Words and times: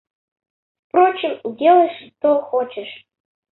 Впрочем, 0.87 1.37
делай, 1.57 1.91
что 2.17 2.41
хочешь... 2.41 3.05